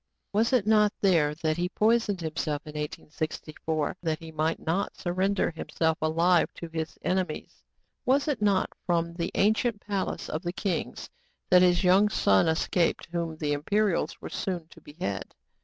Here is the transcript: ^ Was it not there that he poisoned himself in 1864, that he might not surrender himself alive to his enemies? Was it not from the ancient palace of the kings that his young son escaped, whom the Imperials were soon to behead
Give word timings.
^ 0.01 0.03
Was 0.33 0.51
it 0.51 0.65
not 0.65 0.91
there 1.01 1.35
that 1.43 1.57
he 1.57 1.69
poisoned 1.69 2.21
himself 2.21 2.63
in 2.65 2.71
1864, 2.71 3.97
that 4.01 4.17
he 4.17 4.31
might 4.31 4.57
not 4.59 4.97
surrender 4.97 5.51
himself 5.51 5.95
alive 6.01 6.51
to 6.55 6.69
his 6.69 6.97
enemies? 7.03 7.61
Was 8.03 8.27
it 8.27 8.41
not 8.41 8.71
from 8.83 9.13
the 9.13 9.29
ancient 9.35 9.79
palace 9.79 10.27
of 10.27 10.41
the 10.41 10.53
kings 10.53 11.07
that 11.51 11.61
his 11.61 11.83
young 11.83 12.09
son 12.09 12.47
escaped, 12.47 13.09
whom 13.11 13.37
the 13.37 13.53
Imperials 13.53 14.19
were 14.19 14.29
soon 14.31 14.67
to 14.69 14.81
behead 14.81 15.35